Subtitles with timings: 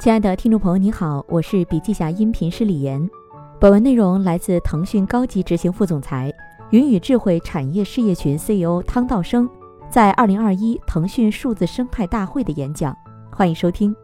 [0.00, 3.08] 亲爱的听众朋友，你好，我是笔记侠音频师李岩。
[3.60, 6.32] 本文内容来自腾讯高级执行副总裁、
[6.70, 9.48] 云与智慧产业事业群 CEO 汤道生
[9.88, 12.94] 在二零二一腾讯数字生态大会的演讲，
[13.30, 13.94] 欢迎收听。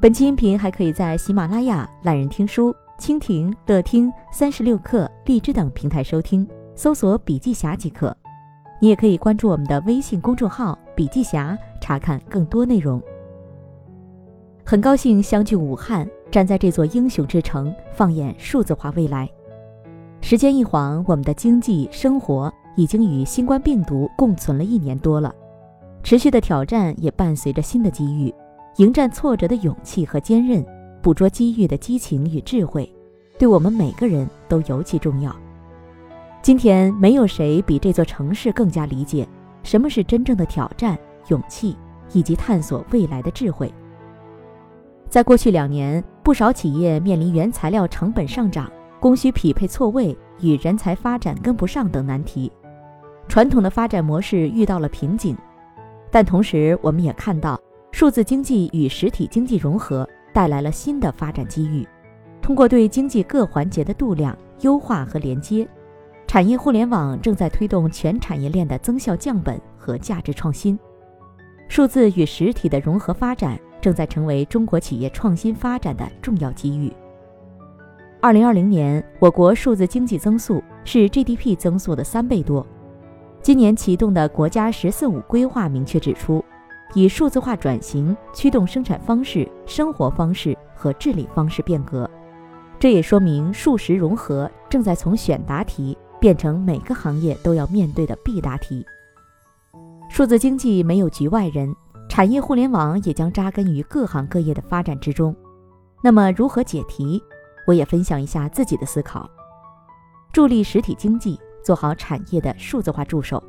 [0.00, 8.14] 本期音频还可以在喜马拉雅、懒人听书、蜻蜓、乐听、三十六课、荔枝等平台收听，搜索“笔记侠”即可。
[8.80, 13.00] 你也可以关注我们的微信公众号“笔记侠”，查看更多内容。
[14.64, 19.28] 很高兴相聚武汉，站在这座英雄之城，放眼数字化未来。
[20.20, 25.34] 时间一晃，我们的经济生活已经与新冠病毒共存了一年多了。
[26.02, 28.32] 持续的挑战也伴随着新的机遇，
[28.76, 30.64] 迎战挫折的勇气和坚韧，
[31.02, 32.90] 捕捉机遇的激情与智慧，
[33.38, 35.34] 对我们每个人都尤其重要。
[36.42, 39.26] 今天，没有谁比这座城市更加理解
[39.62, 40.96] 什么是真正的挑战、
[41.28, 41.76] 勇气
[42.12, 43.72] 以及探索未来的智慧。
[45.10, 52.50] 在过去两年，不少企业面临原材料成本上涨、供需匹配错位与人才发展跟不上等难题，
[53.26, 55.36] 传统的发展模式遇到了瓶颈。
[56.12, 61.84] 但同时，我们也看到数字经济与实体经济融合带来了新的发展机遇。
[62.40, 65.68] 通过对经济各环节的度量优化和连接，
[66.28, 70.78] 产业互联网正在推动全产业链的增效降本和价值创新。
[71.68, 73.58] 数字与实体的融合发展。
[73.80, 76.92] 正在成为中国企业创新发展的重要机遇。
[78.20, 82.66] 二零二零年，我国数字经济增速是 GDP 增速的三倍多。
[83.42, 86.44] 今年启动的国家“十四五”规划明确指出，
[86.92, 92.08] 以数字化转型驱动生产方式、生活方式和治理方式变革。
[92.78, 98.84] 这也说明数实融合正在从选答题变成每个行业都要面对的必答题。
[100.10, 101.74] 数字经济没有局外人。
[102.10, 105.34] 产业互联网也将扎根于各行各业的发展之中。
[106.02, 107.22] 那么，如何解题？
[107.68, 109.30] 我也分享一下自己的思考。
[110.32, 113.40] 助力实体经济，做好产业的数字化助手。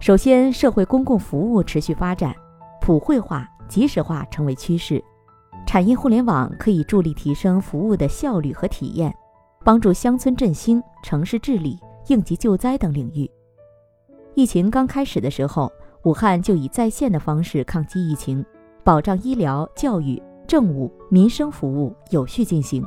[0.00, 2.36] 首先，社会公共服务持续发展，
[2.82, 5.02] 普惠化、及时化成为趋势。
[5.66, 9.12] 产业互联网可以助力提升服务的效率和体验，
[9.64, 13.30] 帮助乡村振兴、城市治理、应急救灾等领域。
[14.34, 15.72] 疫情刚开始的时候。
[16.04, 18.44] 武汉就以在线的方式抗击疫情，
[18.82, 22.84] 保障医疗、教育、政务、民生服务有序进行。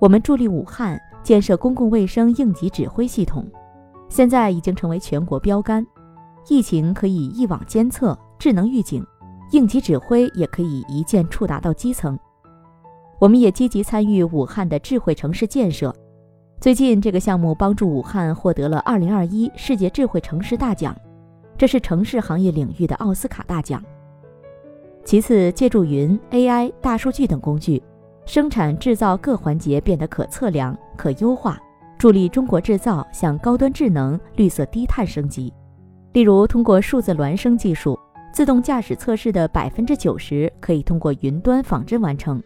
[0.00, 3.46] 我们助力武汉建设公共卫生应急指挥系统，
[4.08, 5.86] 现在已经成为全国标杆。
[6.48, 9.06] 疫情可以一网监测、智能预警，
[9.52, 12.18] 应急指挥也可以一键触达到基层。
[13.20, 15.94] 我们也积极参与武汉的智慧城市建设。
[16.60, 20.96] 最近，这个项目帮助武汉获得了2021世界智慧城市大奖。
[21.60, 23.84] 这是城市行业领域的奥斯卡大奖。
[25.04, 27.82] 其次，借助云、AI、大数据等工具，
[28.24, 31.60] 生产制造各环节变得可测量、可优化，
[31.98, 35.52] 助力中国制造向高端智能、绿色低碳升级。
[36.14, 37.98] 例如，通过数字孪生技术，
[38.32, 42.42] 自动驾驶测试的百分之九十可以通过云端仿真完成，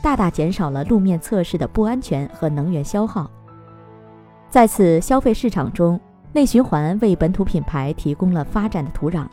[0.00, 3.28] 大大减少了路面测试的不安全和能源消耗。
[4.48, 6.00] 在此消费市场中。
[6.34, 9.26] 内循环为本土品牌提供了发展的土壤，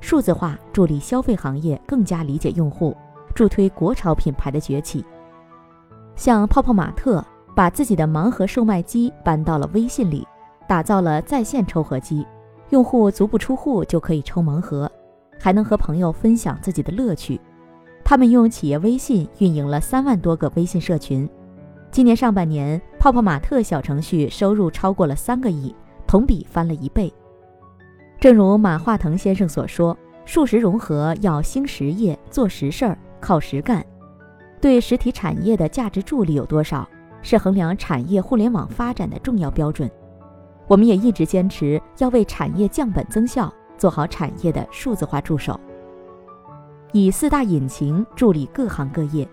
[0.00, 2.96] 数字化助力消费行业更加理解用户，
[3.34, 5.04] 助推国潮品牌的崛起。
[6.14, 7.24] 像泡泡玛特
[7.56, 10.24] 把自己的盲盒售卖机搬到了微信里，
[10.68, 12.24] 打造了在线抽盒机，
[12.70, 14.88] 用户足不出户就可以抽盲盒，
[15.40, 17.40] 还能和朋友分享自己的乐趣。
[18.04, 21.28] 他们用企业微信运营了三万多个微信社群，
[21.90, 25.74] 今年上半年，泡泡玛特小程序收入超过了三个亿。
[26.14, 27.12] 同比翻了一倍。
[28.20, 33.84] 正如马化腾先生所说：“数实融合要兴实业，做实事儿，靠实干。”
[34.62, 36.88] 对实体产业的价值助力有多少，
[37.20, 39.90] 是衡量产业互联网发展的重要标准。
[40.68, 45.58] 我们也一直坚持要为产业降本增效，做好产业的数字化助手，
[46.92, 49.28] 以四大引擎助力各行各业。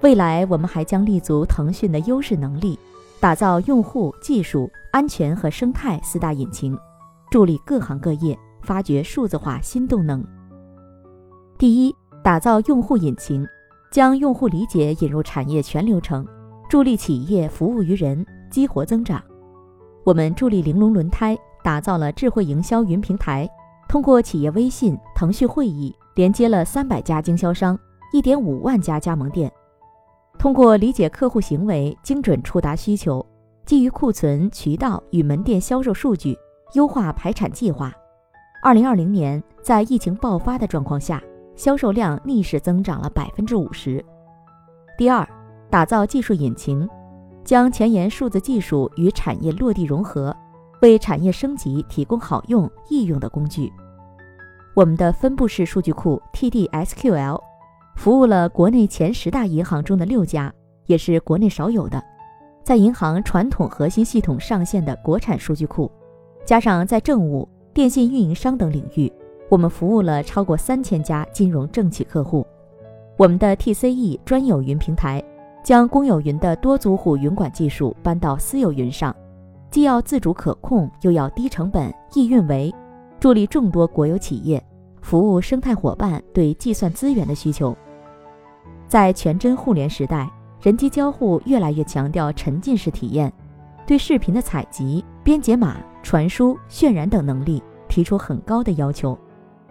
[0.00, 2.78] 未来，我们还将立足腾讯的优势能力。
[3.20, 6.76] 打造用户、技术、安全和生态四大引擎，
[7.30, 10.24] 助力各行各业发掘数字化新动能。
[11.58, 11.94] 第一，
[12.24, 13.46] 打造用户引擎，
[13.92, 16.26] 将用户理解引入产业全流程，
[16.66, 19.22] 助力企业服务于人，激活增长。
[20.02, 23.46] 我们助力玲珑轮胎打造了智慧营销云平台，
[23.86, 27.78] 通过企业微信、腾讯会议，连接了三百家经销商、
[28.14, 29.52] 一点五万家加盟店。
[30.40, 33.24] 通过理解客户行为，精准触达需求，
[33.66, 36.34] 基于库存、渠道与门店销售数据，
[36.72, 37.92] 优化排产计划。
[38.62, 41.22] 二零二零年，在疫情爆发的状况下，
[41.54, 44.02] 销售量逆势增长了百分之五十。
[44.96, 45.28] 第二，
[45.68, 46.88] 打造技术引擎，
[47.44, 50.34] 将前沿数字技术与产业落地融合，
[50.80, 53.70] 为产业升级提供好用易用的工具。
[54.74, 57.38] 我们的分布式数据库 TDSQL，
[58.00, 60.50] 服务了国内前十大银行中的六家，
[60.86, 62.02] 也是国内少有的，
[62.64, 65.92] 在银行传统核心系统上线的国产数据库。
[66.46, 69.12] 加上在政务、电信运营商等领域，
[69.50, 72.46] 我们服务了超过三千家金融政企客户。
[73.18, 75.22] 我们的 TCE 专有云平台
[75.62, 79.14] 将公有云的多租户云管技术搬到私有云上，
[79.70, 82.74] 既要自主可控，又要低成本、易运维，
[83.20, 84.64] 助力众多国有企业
[85.02, 87.76] 服务生态伙伴对计算资源的需求。
[88.90, 90.28] 在全真互联时代，
[90.60, 93.32] 人机交互越来越强调沉浸式体验，
[93.86, 99.16] 对视频的采集、编解码、传输、渲染等能力提出很高的要求。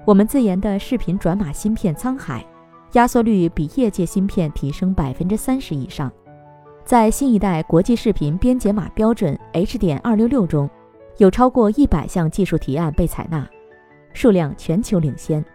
[0.05, 2.45] 我们自研的视频转码芯片沧海。
[2.93, 6.11] 压缩率比业界芯片提升百分之三十以上，
[6.83, 10.67] 在新一代国际视频编解码标准 H 点二六六中，
[11.17, 13.47] 有超过一百项技术提案被采纳，
[14.11, 15.45] 数量全球领先。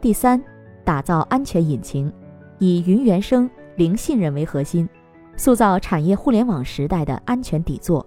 [0.00, 0.42] 第三，
[0.84, 2.10] 打造安全引擎，
[2.62, 4.88] 以云原生、零信任为核心，
[5.36, 8.06] 塑造产业互联网时代的安全底座。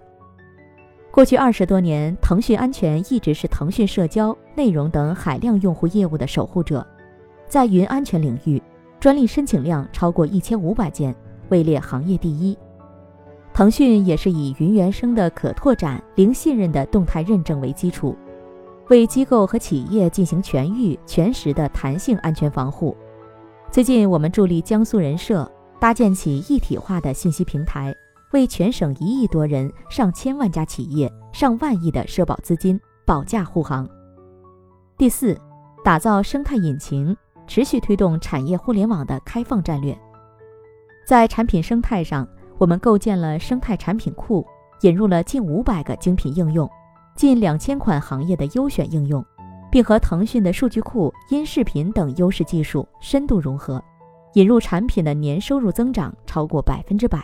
[1.10, 6.86] 过去二十多年，腾讯安全一直是腾讯社交、内容等海量用户业务的守护者。
[7.46, 8.62] 在云安全领域，
[8.98, 11.14] 专利申请量超过一千五百件，
[11.50, 12.56] 位列行业第一。
[13.52, 18.16] 腾讯也是以云原生的可拓展、零信任的动态认证为基础，
[18.88, 22.96] 为机构和企业进行全域、全时的弹性安全防护。
[23.70, 27.94] 最近，我们助力江苏人社搭建起一体化的信息平台，
[28.32, 33.88] 为全省一亿多人、上千万家企业、上万亿的社保资金保驾护航。
[34.96, 35.38] 第四，
[35.84, 37.16] 打造生态引擎。
[37.48, 39.96] 持续推动产业互联网的开放战略，
[41.06, 42.26] 在产品生态上，
[42.58, 44.44] 我们构建了生态产品库，
[44.80, 46.68] 引入了近五百个精品应用，
[47.14, 49.24] 近两千款行业的优选应用，
[49.76, 53.78] 并和腾讯的数据库、音视频等优势技术深度融合，
[54.32, 57.22] 引入产品的年收入增长超过百分之百。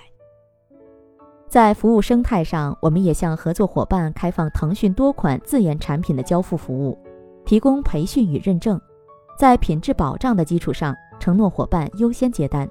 [1.48, 6.98] 在服务生态上，我们也向合作伙伴开放腾讯多款自研产品的交付服务，
[7.46, 8.78] 提供培训与认证。
[9.38, 12.68] 在品质保障的基础上，承诺伙伴优先接单。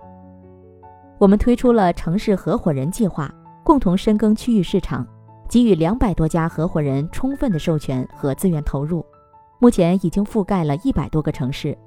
[1.17, 5.07] 我们推出了城市合伙人计划，共同深耕区域市场，
[5.49, 9.03] 给予两百多家合伙人充分的授权和资源投入，
[9.61, 11.77] 目前已经覆盖了一百多个城市。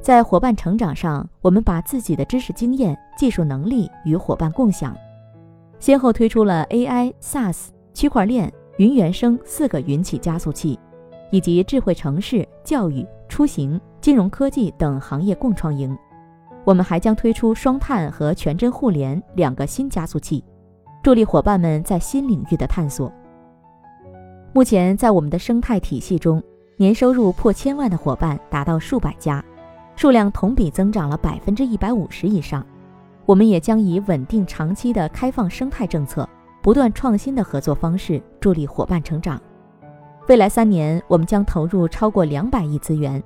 [0.00, 4.96] 在伙伴成长上，我们把自己的知识经验、技术能力与伙伴共享，
[5.80, 10.78] 先后推出了 AI、SaaS、区块链、云原生四个云企加速器，
[11.32, 13.04] 以及智慧城市、教育。
[13.28, 15.96] 出行、金融科技等行业共创营，
[16.66, 20.44] 我们还将推出双碳和全真互联两个新加速器，
[21.02, 23.10] 助力伙伴们在新领域的探索。
[24.52, 26.42] 目前，在我们的生态体系中，
[26.82, 29.40] 年收入破千万的伙伴达到数百家，
[29.94, 32.66] 数量同比增长了百分之一百五十以上。
[33.24, 36.28] 我们也将以稳定长期的开放生态政策，
[36.60, 39.40] 不断创新的合作方式，助力伙伴成长。
[40.26, 43.22] 未来三年，我们将投入超过两百亿资源，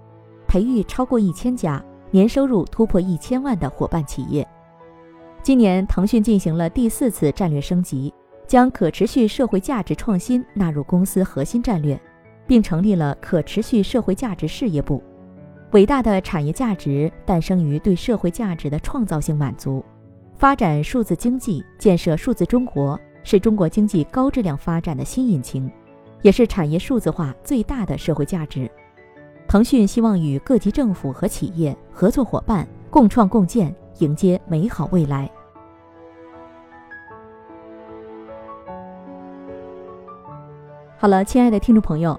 [0.47, 4.47] 培育超过一千家年收入突破一千万的伙伴企业。
[5.43, 8.13] 今年，腾讯进行了第四次战略升级，
[8.47, 11.99] 将可持续社会价值创新纳入公司核心战略，
[12.47, 15.03] 并成立了可持续社会价值事业部。
[15.73, 19.85] 伟大的产业价值诞生于对社会价值的创造性满足。
[20.37, 25.71] 发展数字经济，建设数字中国，是中国经济高质量发展的新引擎。
[26.23, 28.69] 也是产业数字化最大的社会价值。
[29.47, 35.31] 腾讯希望与各级政府和企业合作伙伴共创共建，迎接美好未来。
[40.97, 42.19] 好了，亲爱的听众朋友，